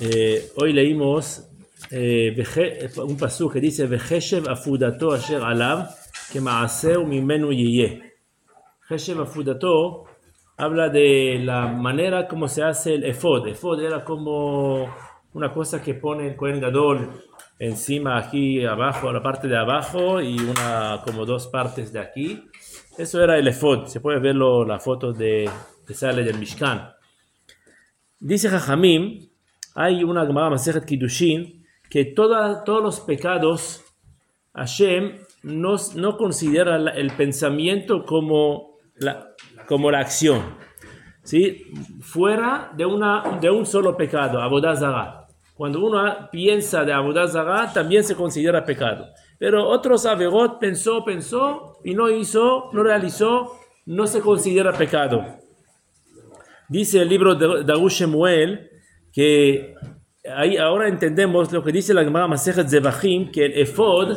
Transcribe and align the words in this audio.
Eh, 0.00 0.50
hoy 0.56 0.72
leímos 0.72 1.48
eh, 1.90 2.32
veje- 2.36 2.88
un 3.02 3.16
pasú 3.16 3.48
que 3.50 3.60
dice 3.60 3.86
Vejeshev 3.86 4.48
afudato 4.48 5.12
asher 5.12 5.42
alav 5.42 5.88
que 6.32 6.40
maaseu 6.40 7.06
mimenu 7.06 7.52
yeye. 7.52 8.02
Geshev 8.88 9.20
afudato 9.20 10.04
habla 10.56 10.88
de 10.88 11.38
la 11.42 11.66
manera 11.66 12.26
como 12.28 12.48
se 12.48 12.62
hace 12.62 12.94
el 12.94 13.04
efod. 13.04 13.46
Efod 13.48 13.80
era 13.82 14.04
como 14.04 14.88
una 15.34 15.52
cosa 15.52 15.82
que 15.82 15.94
pone 15.94 16.28
el 16.28 16.36
Kohen 16.36 16.60
Gadol 16.60 17.10
encima 17.58 18.18
aquí 18.18 18.64
abajo, 18.64 19.12
la 19.12 19.22
parte 19.22 19.48
de 19.48 19.56
abajo 19.56 20.20
y 20.20 20.38
una 20.38 21.00
como 21.04 21.24
dos 21.26 21.46
partes 21.48 21.92
de 21.92 22.00
aquí. 22.00 22.44
Eso 22.98 23.22
era 23.22 23.38
el 23.38 23.46
efod. 23.48 23.86
Se 23.86 24.00
puede 24.00 24.18
verlo 24.18 24.64
la 24.64 24.78
foto 24.78 25.12
de 25.12 25.48
que 25.86 25.94
sale 25.94 26.24
del 26.24 26.38
Mishkan. 26.38 26.90
Dice 28.18 28.48
Jajamim, 28.48 29.28
hay 29.74 30.02
una 30.04 30.26
Gemara 30.26 30.50
Masejet 30.50 30.84
Kiddushin, 30.84 31.64
que 31.90 32.04
toda- 32.04 32.64
todos 32.64 32.82
los 32.82 33.00
pecados, 33.00 33.84
Hashem 34.54 35.18
no, 35.42 35.76
no 35.94 36.16
considera 36.16 36.76
el 36.76 37.10
pensamiento 37.12 38.04
como 38.04 38.76
la, 38.96 39.28
como 39.68 39.90
la 39.90 40.00
acción. 40.00 40.42
¿sí? 41.22 41.64
Fuera 42.00 42.72
de, 42.76 42.86
una, 42.86 43.38
de 43.40 43.50
un 43.50 43.66
solo 43.66 43.96
pecado, 43.96 44.40
Abodazara. 44.40 45.26
Cuando 45.54 45.84
uno 45.84 46.28
piensa 46.30 46.84
de 46.84 46.92
Abodazara, 46.92 47.72
también 47.72 48.04
se 48.04 48.14
considera 48.14 48.64
pecado. 48.64 49.06
Pero 49.38 49.66
otros 49.68 50.06
Averot 50.06 50.58
pensó, 50.58 51.04
pensó 51.04 51.78
y 51.84 51.94
no 51.94 52.10
hizo, 52.10 52.70
no 52.72 52.82
realizó, 52.82 53.52
no 53.86 54.06
se 54.06 54.20
considera 54.20 54.72
pecado. 54.72 55.24
Dice 56.68 57.00
el 57.00 57.08
libro 57.08 57.34
de 57.34 57.64
Darush 57.64 58.00
Shemuel 58.00 58.70
que 59.12 59.74
ahí 60.34 60.56
ahora 60.56 60.88
entendemos 60.88 61.52
lo 61.52 61.62
que 61.62 61.72
dice 61.72 61.94
la 61.94 62.04
Gemara 62.04 62.26
Masejet 62.26 62.68
Zebachim, 62.68 63.30
que 63.30 63.46
el 63.46 63.58
efod, 63.60 64.16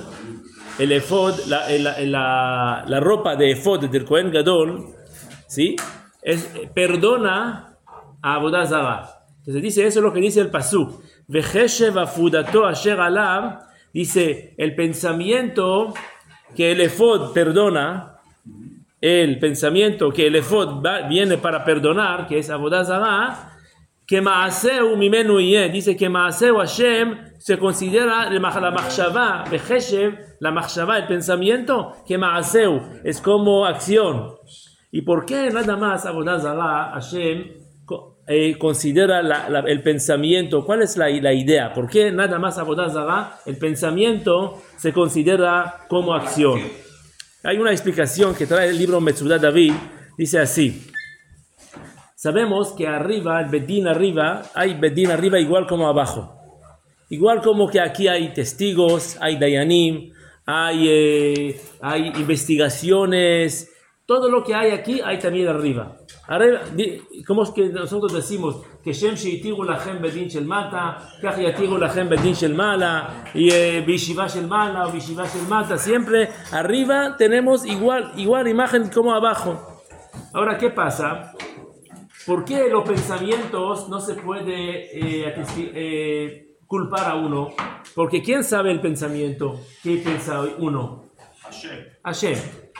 el 0.79 0.91
efod, 0.91 1.45
la, 1.47 1.69
la, 1.77 1.99
la, 2.01 2.85
la 2.87 2.99
ropa 2.99 3.35
de 3.35 3.51
efod 3.51 3.85
del 3.85 4.05
Kohen 4.05 4.31
Gadol, 4.31 4.87
¿sí? 5.47 5.75
Es, 6.21 6.49
perdona 6.73 7.77
a 8.21 8.35
Abodazara. 8.35 9.09
Entonces 9.39 9.61
dice, 9.61 9.87
eso 9.87 9.99
es 9.99 10.03
lo 10.03 10.11
que 10.11 10.19
dice 10.19 10.41
el 10.41 10.49
alav, 12.99 13.59
dice, 13.93 14.53
el 14.57 14.75
pensamiento 14.75 15.93
que 16.55 16.71
el 16.71 16.81
efod 16.81 17.31
perdona, 17.33 18.17
el 19.01 19.39
pensamiento 19.39 20.11
que 20.11 20.27
el 20.27 20.35
efod 20.35 20.83
viene 21.07 21.37
para 21.37 21.63
perdonar, 21.63 22.27
que 22.27 22.39
es 22.39 22.49
Abodazara, 22.49 23.57
que 24.05 24.21
Maaseu 24.21 24.97
mimenu 24.97 25.37
dice 25.71 25.95
que 25.95 26.09
Maaseu 26.09 26.57
Hashem 26.57 27.15
se 27.37 27.57
considera 27.57 28.29
la 28.29 28.71
machshava, 28.71 29.45
la 30.39 30.51
machshava, 30.51 30.97
el 30.97 31.07
pensamiento, 31.07 31.93
que 32.05 32.17
Maaseu 32.17 32.81
es 33.03 33.21
como 33.21 33.65
acción. 33.65 34.35
¿Y 34.91 35.03
por 35.03 35.25
qué 35.25 35.51
nada 35.51 35.77
más 35.77 36.05
Abodazara 36.05 36.91
Hashem 36.93 37.51
eh, 38.27 38.57
considera 38.57 39.21
el 39.67 39.83
pensamiento? 39.83 40.65
¿Cuál 40.65 40.81
es 40.81 40.97
la, 40.97 41.07
la 41.09 41.31
idea? 41.31 41.71
¿Por 41.73 41.87
qué 41.87 42.11
nada 42.11 42.39
más 42.39 42.57
Abodazara 42.57 43.37
el 43.45 43.57
pensamiento 43.57 44.59
se 44.75 44.91
considera 44.91 45.85
como 45.87 46.13
acción? 46.13 46.88
Hay 47.41 47.57
una 47.57 47.71
explicación 47.71 48.35
que 48.35 48.45
trae 48.45 48.69
el 48.69 48.77
libro 48.77 48.99
Metzudat 48.99 49.41
David, 49.41 49.73
dice 50.17 50.39
así. 50.39 50.85
Sabemos 52.13 52.73
que 52.73 52.85
arriba, 52.85 53.39
el 53.39 53.49
Bedín 53.49 53.87
arriba, 53.87 54.43
hay 54.53 54.73
Bedín 54.73 55.09
arriba 55.09 55.39
igual 55.39 55.65
como 55.65 55.87
abajo. 55.87 56.35
Igual 57.09 57.41
como 57.41 57.69
que 57.69 57.79
aquí 57.79 58.09
hay 58.09 58.33
testigos, 58.33 59.17
hay 59.21 59.39
Dayanim, 59.39 60.11
hay, 60.45 60.87
eh, 60.89 61.61
hay 61.79 62.07
investigaciones, 62.07 63.71
todo 64.05 64.29
lo 64.29 64.43
que 64.43 64.53
hay 64.53 64.71
aquí 64.71 64.99
hay 65.01 65.17
también 65.17 65.47
arriba. 65.47 65.95
¿Cómo 67.25 67.43
es 67.43 67.49
que 67.49 67.69
nosotros 67.69 68.13
decimos 68.13 68.61
que 68.83 68.93
Shem 68.93 69.15
sheitigu 69.15 69.63
lachem 69.63 69.99
bedin 69.99 70.29
shel 70.29 70.45
mata, 70.45 70.99
kach 71.19 71.39
yatigu 71.39 71.75
lachem 71.75 72.07
bedin 72.07 72.35
shel 72.35 72.53
mala, 72.53 73.23
y 73.33 73.49
eh, 73.51 73.83
bishiva 73.85 74.27
shel 74.27 74.47
mala 74.47 74.85
o 74.85 74.91
bishiva 74.91 75.25
shel 75.25 75.47
mata? 75.49 75.79
Siempre 75.79 76.29
arriba 76.51 77.15
tenemos 77.17 77.65
igual, 77.65 78.11
igual 78.15 78.47
imagen 78.47 78.89
como 78.89 79.11
abajo. 79.11 79.81
Ahora, 80.31 80.55
¿qué 80.59 80.69
pasa? 80.69 81.33
¿Por 82.27 82.45
qué 82.45 82.69
los 82.69 82.87
pensamientos 82.87 83.89
no 83.89 83.99
se 83.99 84.13
puede 84.13 85.25
eh, 85.25 85.33
eh, 85.73 86.57
culpar 86.67 87.09
a 87.09 87.15
uno? 87.15 87.47
Porque 87.95 88.21
¿quién 88.21 88.43
sabe 88.43 88.71
el 88.71 88.81
pensamiento? 88.81 89.59
¿Qué 89.81 89.97
piensa 89.97 90.43
uno? 90.59 91.05
Hashem. 92.03 92.37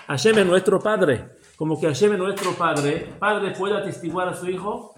Hashem 0.08 0.38
es 0.38 0.46
nuestro 0.46 0.80
Padre. 0.80 1.39
Como 1.60 1.78
que 1.78 1.88
Hashem 1.88 2.14
es 2.14 2.20
nuestro 2.20 2.54
Padre. 2.54 3.06
¿Padre 3.20 3.52
puede 3.52 3.76
atestiguar 3.76 4.30
a 4.30 4.34
su 4.34 4.50
hijo? 4.50 4.94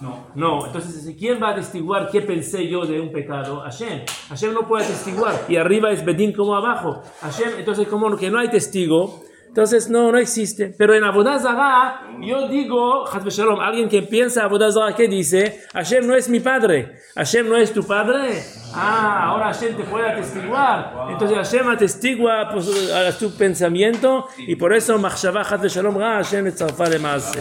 No. 0.00 0.26
No. 0.34 0.66
Entonces, 0.66 1.16
¿quién 1.18 1.42
va 1.42 1.48
a 1.48 1.52
atestiguar 1.52 2.10
qué 2.10 2.20
pensé 2.20 2.68
yo 2.68 2.84
de 2.84 3.00
un 3.00 3.10
pecado? 3.10 3.60
Hashem. 3.60 4.02
Hashem 4.28 4.52
no 4.52 4.68
puede 4.68 4.84
atestiguar. 4.84 5.46
Y 5.48 5.56
arriba 5.56 5.90
es 5.90 6.04
Bedín 6.04 6.34
como 6.34 6.54
abajo. 6.54 7.00
Hashem, 7.22 7.52
entonces 7.58 7.88
como 7.88 8.14
que 8.18 8.30
no 8.30 8.38
hay 8.38 8.50
testigo. 8.50 9.22
Entonces 9.48 9.88
no, 9.88 10.12
no 10.12 10.18
existe. 10.18 10.74
Pero 10.76 10.94
en 10.94 11.04
Abodazara, 11.04 12.02
yo 12.20 12.48
digo, 12.48 13.04
Shalom, 13.30 13.60
alguien 13.60 13.88
que 13.88 14.02
piensa 14.02 14.44
Abodazara, 14.44 14.94
¿qué 14.94 15.08
dice? 15.08 15.62
Hashem 15.72 16.06
no 16.06 16.14
es 16.14 16.28
mi 16.28 16.40
padre. 16.40 16.96
Hashem 17.14 17.48
no 17.48 17.56
es 17.56 17.72
tu 17.72 17.82
padre. 17.82 18.42
Ah, 18.74 19.30
ahora 19.30 19.46
Hashem 19.46 19.76
te 19.76 19.84
puede 19.84 20.08
atestiguar. 20.08 21.08
Entonces 21.10 21.36
Hashem 21.36 21.68
atestigua 21.68 22.50
pues, 22.52 22.92
a 22.92 23.16
tu 23.16 23.30
pensamiento 23.34 24.28
y 24.38 24.56
por 24.56 24.74
eso 24.74 24.98
Machshavah 24.98 25.44
Shalom, 25.66 25.98
Hashem 25.98 26.46
es 26.48 27.00
más. 27.00 27.32